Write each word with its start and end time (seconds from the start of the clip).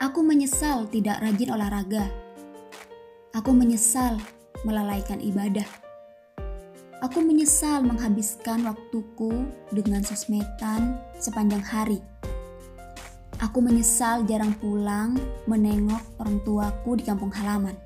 Aku 0.00 0.24
menyesal 0.24 0.88
tidak 0.88 1.20
rajin 1.20 1.52
olahraga. 1.52 2.08
Aku 3.36 3.52
menyesal 3.52 4.16
melalaikan 4.64 5.20
ibadah. 5.20 5.68
Aku 7.04 7.20
menyesal 7.20 7.84
menghabiskan 7.84 8.64
waktuku 8.64 9.44
dengan 9.68 10.00
sosmedan 10.00 10.96
sepanjang 11.20 11.60
hari. 11.60 12.00
Aku 13.44 13.60
menyesal 13.60 14.24
jarang 14.24 14.56
pulang 14.56 15.20
menengok 15.44 16.00
orang 16.16 16.40
tuaku 16.48 16.96
di 16.96 17.04
kampung 17.04 17.28
halaman. 17.36 17.76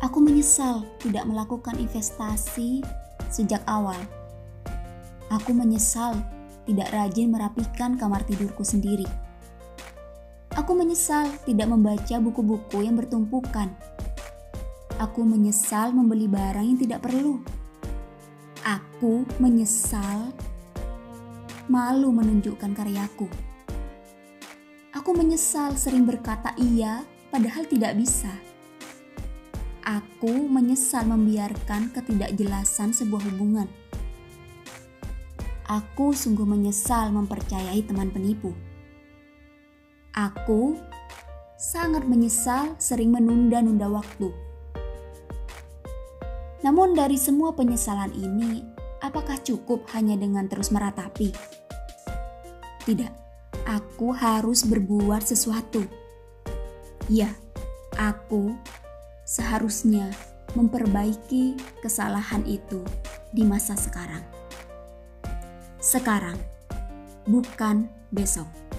Aku 0.00 0.24
menyesal 0.24 0.88
tidak 1.04 1.28
melakukan 1.28 1.76
investasi 1.76 2.80
sejak 3.28 3.60
awal. 3.68 4.00
Aku 5.28 5.52
menyesal 5.52 6.16
tidak 6.64 6.88
rajin 6.96 7.28
merapikan 7.28 8.00
kamar 8.00 8.24
tidurku 8.24 8.64
sendiri. 8.64 9.31
Aku 10.52 10.76
menyesal 10.76 11.32
tidak 11.48 11.72
membaca 11.72 12.20
buku-buku 12.20 12.84
yang 12.84 12.92
bertumpukan. 13.00 13.72
Aku 15.00 15.24
menyesal 15.24 15.96
membeli 15.96 16.28
barang 16.28 16.66
yang 16.68 16.76
tidak 16.76 17.00
perlu. 17.08 17.40
Aku 18.60 19.24
menyesal 19.40 20.28
malu 21.72 22.12
menunjukkan 22.12 22.76
karyaku. 22.76 23.32
Aku 24.92 25.16
menyesal 25.16 25.72
sering 25.80 26.04
berkata 26.04 26.52
iya 26.60 27.00
padahal 27.32 27.64
tidak 27.64 27.96
bisa. 27.96 28.30
Aku 29.88 30.46
menyesal 30.52 31.08
membiarkan 31.08 31.96
ketidakjelasan 31.96 32.92
sebuah 32.92 33.24
hubungan. 33.32 33.72
Aku 35.64 36.12
sungguh 36.12 36.44
menyesal 36.44 37.08
mempercayai 37.08 37.80
teman 37.88 38.12
penipu. 38.12 38.52
Aku 40.12 40.76
sangat 41.56 42.04
menyesal 42.04 42.76
sering 42.76 43.16
menunda-nunda 43.16 43.88
waktu. 43.88 44.28
Namun 46.60 46.92
dari 46.92 47.16
semua 47.16 47.56
penyesalan 47.56 48.12
ini, 48.12 48.60
apakah 49.00 49.40
cukup 49.40 49.88
hanya 49.96 50.20
dengan 50.20 50.52
terus 50.52 50.68
meratapi? 50.68 51.32
Tidak 52.84 53.12
aku 53.64 54.12
harus 54.12 54.68
berbuat 54.68 55.24
sesuatu. 55.24 55.80
Ya, 57.08 57.32
aku 57.96 58.52
seharusnya 59.24 60.12
memperbaiki 60.52 61.56
kesalahan 61.80 62.44
itu 62.44 62.84
di 63.32 63.48
masa 63.48 63.80
sekarang. 63.80 64.20
Sekarang, 65.80 66.36
bukan 67.24 67.88
besok. 68.12 68.71